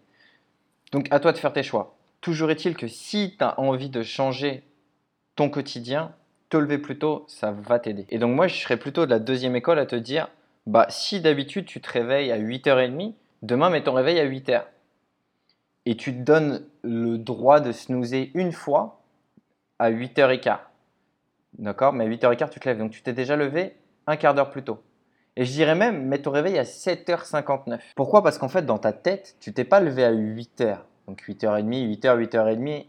[0.91, 1.95] Donc à toi de faire tes choix.
[2.21, 4.63] Toujours est-il que si tu as envie de changer
[5.35, 6.15] ton quotidien,
[6.49, 8.07] te lever plus tôt, ça va t'aider.
[8.09, 10.27] Et donc moi, je serais plutôt de la deuxième école à te dire,
[10.65, 14.63] bah si d'habitude tu te réveilles à 8h30, demain mets ton réveil à 8h.
[15.85, 19.02] Et tu te donnes le droit de snoozer une fois
[19.79, 20.59] à 8h15.
[21.59, 21.93] D'accord?
[21.93, 22.77] Mais à 8h15, tu te lèves.
[22.77, 23.75] Donc tu t'es déjà levé
[24.07, 24.81] un quart d'heure plus tôt.
[25.35, 27.79] Et je dirais même, mets ton réveil à 7h59.
[27.95, 28.21] Pourquoi?
[28.21, 30.77] Parce qu'en fait, dans ta tête, tu t'es pas levé à 8h.
[31.07, 32.85] Donc 8h30, 8h, 8h30,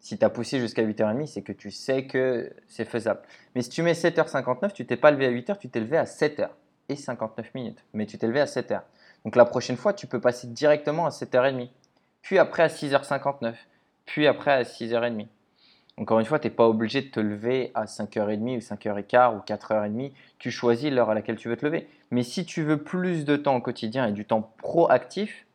[0.00, 3.20] si tu as poussé jusqu'à 8h30, c'est que tu sais que c'est faisable.
[3.54, 6.04] Mais si tu mets 7h59, tu t'es pas levé à 8h, tu t'es levé à
[6.04, 6.48] 7h
[6.88, 7.84] et 59 minutes.
[7.92, 8.82] Mais tu t'es levé à 7h.
[9.24, 11.70] Donc la prochaine fois, tu peux passer directement à 7h30,
[12.20, 13.54] puis après à 6h59,
[14.04, 15.26] puis après à 6h30.
[15.96, 19.40] Encore une fois, tu n'es pas obligé de te lever à 5h30 ou 5h15 ou
[19.40, 20.12] 4h30.
[20.38, 21.86] Tu choisis l'heure à laquelle tu veux te lever.
[22.10, 25.46] Mais si tu veux plus de temps au quotidien et du temps proactif,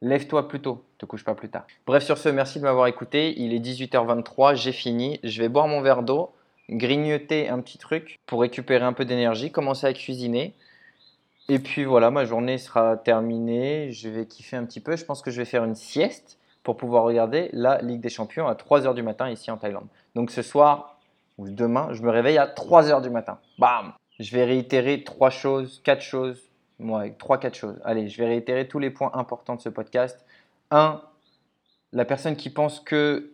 [0.00, 1.66] lève-toi plus tôt, te couche pas plus tard.
[1.86, 3.34] Bref, sur ce, merci de m'avoir écouté.
[3.40, 5.18] Il est 18h23, j'ai fini.
[5.24, 6.32] Je vais boire mon verre d'eau,
[6.70, 10.54] grignoter un petit truc pour récupérer un peu d'énergie, commencer à cuisiner.
[11.48, 13.90] Et puis voilà, ma journée sera terminée.
[13.90, 14.96] Je vais kiffer un petit peu.
[14.96, 18.46] Je pense que je vais faire une sieste pour pouvoir regarder la Ligue des Champions
[18.46, 19.88] à 3h du matin ici en Thaïlande.
[20.14, 20.98] Donc ce soir
[21.38, 23.38] ou demain, je me réveille à 3h du matin.
[23.58, 27.80] Bam Je vais réitérer trois choses, quatre choses, ouais, trois, quatre choses.
[27.84, 30.24] Allez, je vais réitérer tous les points importants de ce podcast.
[30.70, 31.00] Un,
[31.92, 33.32] la personne qui pense que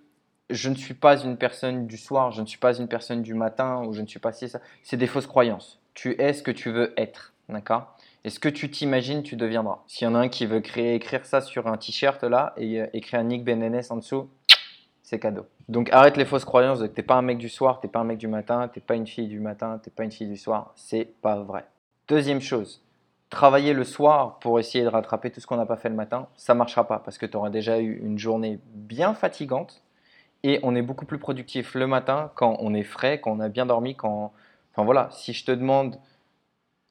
[0.48, 3.34] je ne suis pas une personne du soir, je ne suis pas une personne du
[3.34, 5.80] matin ou je ne suis pas ci, ça, c'est des fausses croyances.
[5.94, 7.95] Tu es ce que tu veux être, d'accord?
[8.26, 9.84] Et ce que tu t'imagines, tu deviendras?
[9.86, 12.80] S'il y en a un qui veut créer, écrire ça sur un t-shirt là et
[12.80, 14.28] euh, écrire Nick Benenes en dessous,
[15.04, 15.46] c'est cadeau.
[15.68, 18.00] Donc arrête les fausses croyances de que t'es pas un mec du soir, t'es pas
[18.00, 20.36] un mec du matin, t'es pas une fille du matin, t'es pas une fille du
[20.36, 20.72] soir.
[20.74, 21.66] C'est pas vrai.
[22.08, 22.82] Deuxième chose,
[23.30, 26.26] travailler le soir pour essayer de rattraper tout ce qu'on n'a pas fait le matin,
[26.34, 29.84] ça marchera pas parce que tu auras déjà eu une journée bien fatigante
[30.42, 33.48] et on est beaucoup plus productif le matin quand on est frais, quand on a
[33.48, 34.32] bien dormi, quand.
[34.72, 35.96] Enfin voilà, si je te demande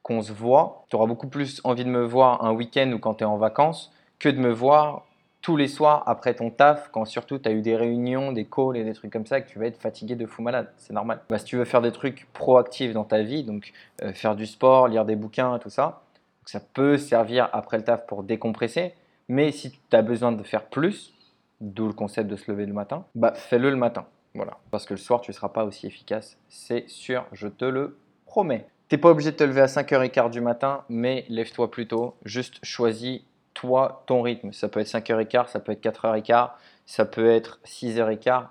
[0.06, 3.16] qu'on se voit, tu auras beaucoup plus envie de me voir un week-end ou quand
[3.16, 5.08] tu es en vacances que de me voir
[5.42, 8.78] tous les soirs après ton taf, quand surtout tu as eu des réunions, des calls
[8.78, 10.72] et des trucs comme ça, que tu vas être fatigué de fou malade.
[10.78, 11.22] C'est normal.
[11.28, 14.46] Bah, si tu veux faire des trucs proactifs dans ta vie, donc euh, faire du
[14.46, 16.04] sport, lire des bouquins, tout ça,
[16.46, 18.94] ça peut servir après le taf pour décompresser.
[19.28, 21.16] Mais si tu as besoin de faire plus,
[21.62, 24.06] d'où le concept de se lever le matin, bah fais-le le matin.
[24.36, 24.60] Voilà.
[24.70, 26.38] Parce que le soir, tu ne seras pas aussi efficace.
[26.48, 28.68] C'est sûr, je te le promets.
[28.88, 32.16] T'es pas obligé de te lever à 5h15 du matin, mais lève-toi plus tôt.
[32.24, 33.22] Juste choisis
[33.56, 34.54] toi ton rythme.
[34.54, 36.52] Ça peut être 5h15, ça peut être 4h15,
[36.86, 38.46] ça peut être 6h15.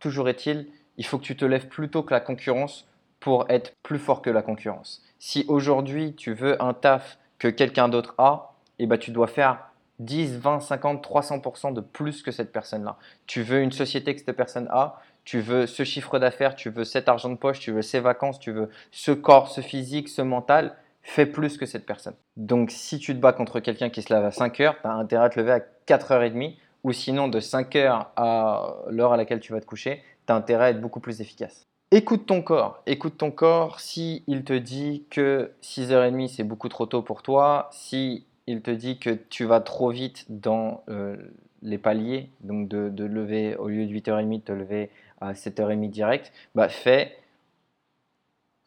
[0.00, 2.88] Toujours est-il, il faut que tu te lèves plus tôt que la concurrence
[3.20, 5.02] pour être plus fort que la concurrence.
[5.18, 9.70] Si aujourd'hui tu veux un taf que quelqu'un d'autre a, eh ben, tu dois faire
[10.00, 12.96] 10, 20, 50, 300% de plus que cette personne-là.
[13.26, 16.84] Tu veux une société que cette personne a, tu veux ce chiffre d'affaires, tu veux
[16.84, 20.22] cet argent de poche, tu veux ces vacances, tu veux ce corps, ce physique, ce
[20.22, 22.14] mental, fais plus que cette personne.
[22.36, 24.92] Donc si tu te bats contre quelqu'un qui se lève à 5 heures, tu as
[24.92, 29.40] intérêt à te lever à 4h30 ou sinon de 5 heures à l'heure à laquelle
[29.40, 31.66] tu vas te coucher, tu as intérêt à être beaucoup plus efficace.
[31.90, 32.82] Écoute ton corps.
[32.86, 37.68] Écoute ton corps si il te dit que 6h30 c'est beaucoup trop tôt pour toi,
[37.72, 41.16] si il te dit que tu vas trop vite dans euh,
[41.62, 45.90] les paliers, donc de, de lever au lieu de 8h30 de te lever à 7h30
[45.90, 47.16] direct, bah fais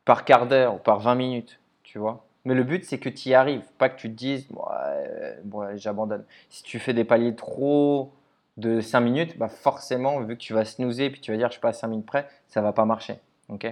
[0.06, 2.26] par quart d'heure ou par 20 minutes, tu vois.
[2.46, 5.78] Mais le but, c'est que tu y arrives, pas que tu te dises, ouais, ouais,
[5.78, 6.24] j'abandonne.
[6.50, 8.12] Si tu fais des paliers trop
[8.58, 11.54] de 5 minutes, bah forcément, vu que tu vas snoozer puis tu vas dire, je
[11.54, 13.20] suis pas à 5 minutes près, ça va pas marcher.
[13.50, 13.68] ok?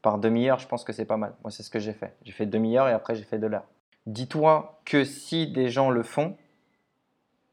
[0.00, 1.34] Par demi-heure, je pense que c'est pas mal.
[1.42, 2.14] Moi, c'est ce que j'ai fait.
[2.24, 3.66] J'ai fait demi-heure et après, j'ai fait de l'heure.
[4.06, 6.36] Dis-toi que si des gens le font,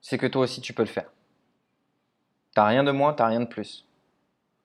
[0.02, 1.12] c'est que toi aussi, tu peux le faire.
[2.56, 3.86] T'as rien de moins, t'as rien de plus,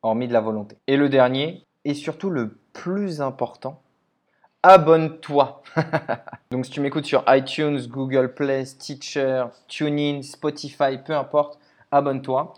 [0.05, 0.77] hormis de la volonté.
[0.87, 3.81] Et le dernier, et surtout le plus important,
[4.63, 5.63] abonne-toi.
[6.51, 11.59] Donc si tu m'écoutes sur iTunes, Google Play, Stitcher, TuneIn, Spotify, peu importe,
[11.91, 12.55] abonne-toi.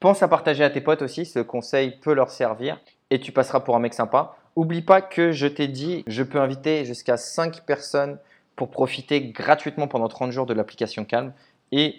[0.00, 2.80] Pense à partager à tes potes aussi, ce conseil peut leur servir
[3.10, 4.36] et tu passeras pour un mec sympa.
[4.56, 8.18] Oublie pas que je t'ai dit, je peux inviter jusqu'à 5 personnes
[8.56, 11.32] pour profiter gratuitement pendant 30 jours de l'application Calm.
[11.72, 11.96] Et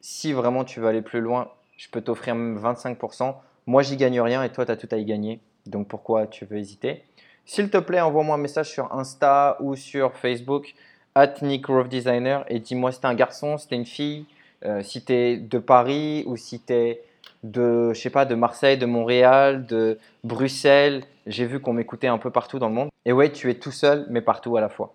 [0.00, 3.34] si vraiment tu veux aller plus loin, je peux t'offrir même 25%.
[3.66, 5.40] Moi, j'y gagne rien et toi, tu as tout à y gagner.
[5.66, 7.02] Donc pourquoi tu veux hésiter?
[7.44, 10.74] S'il te plaît, envoie-moi un message sur Insta ou sur Facebook,
[11.14, 14.26] at Nick Designer, et dis-moi si t'es un garçon, si t'es une fille,
[14.64, 17.02] euh, si t'es de Paris ou si t'es
[17.42, 21.04] de, je sais pas, de Marseille, de Montréal, de Bruxelles.
[21.26, 22.88] J'ai vu qu'on m'écoutait un peu partout dans le monde.
[23.04, 24.94] Et ouais, tu es tout seul, mais partout à la fois.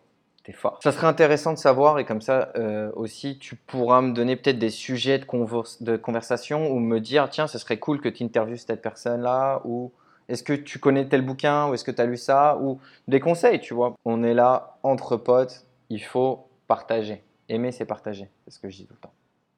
[0.54, 0.80] Fort.
[0.82, 4.60] Ça serait intéressant de savoir et comme ça euh, aussi, tu pourras me donner peut-être
[4.60, 8.82] des sujets de, conversation ou me dire, tiens, ce serait cool que tu interviewes cette
[8.82, 9.92] personne-là ou
[10.30, 13.20] est-ce que tu connais tel bouquin ou est-ce que tu as lu ça ou des
[13.20, 13.96] conseils, tu vois.
[14.06, 17.24] On est là entre potes, il faut partager.
[17.50, 19.14] Aimer, c'est partager, c'est ce que je dis tout le temps.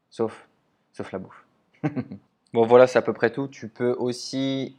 [0.09, 0.47] Sauf,
[0.93, 1.45] sauf la bouffe.
[2.53, 3.47] bon, voilà, c'est à peu près tout.
[3.47, 4.75] Tu peux aussi,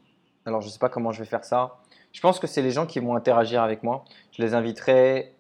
[0.47, 1.79] alors je sais pas comment je vais faire ça.
[2.13, 4.05] Je pense que c'est les gens qui vont interagir avec moi.
[4.33, 5.35] Je les inviterai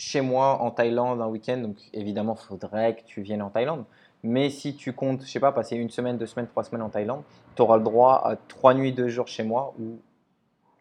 [0.00, 1.58] chez moi en Thaïlande un week-end.
[1.58, 3.84] Donc évidemment, il faudrait que tu viennes en Thaïlande.
[4.22, 6.88] Mais si tu comptes, je sais pas, passer une semaine, deux semaines, trois semaines en
[6.88, 7.22] Thaïlande,
[7.54, 9.98] tu auras le droit à trois nuits, deux jours chez moi ou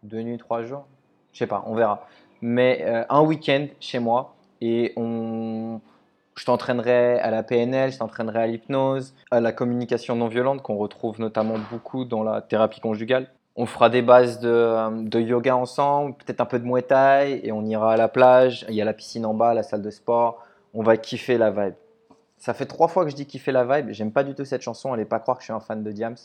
[0.04, 0.86] deux nuits, trois jours.
[1.34, 2.08] Je sais pas, on verra.
[2.42, 5.82] Mais euh, un week-end chez moi et on,
[6.36, 10.78] je t'entraînerai à la PNL, je t'entraînerai à l'hypnose, à la communication non violente qu'on
[10.78, 13.28] retrouve notamment beaucoup dans la thérapie conjugale.
[13.62, 17.66] On fera des bases de, yoga ensemble, peut-être un peu de muay thai et on
[17.66, 18.66] ira à la plage.
[18.70, 20.46] Il y a la piscine en bas, la salle de sport.
[20.74, 21.74] On va kiffer la vibe.
[22.38, 23.92] Ça fait trois fois que je dis kiffer la vibe.
[23.92, 24.94] J'aime pas du tout cette chanson.
[24.94, 26.16] Allez pas croire que je suis un fan de Diams.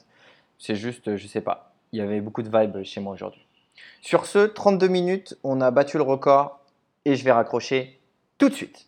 [0.60, 1.72] C'est juste, je sais pas.
[1.90, 3.44] Il y avait beaucoup de vibe chez moi aujourd'hui.
[4.00, 6.60] Sur ce, 32 minutes, on a battu le record
[7.04, 7.98] et je vais raccrocher
[8.38, 8.86] tout de suite.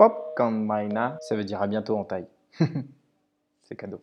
[0.00, 2.26] Pop Maina, ça veut dire à bientôt en taille.
[3.62, 4.00] C'est cadeau.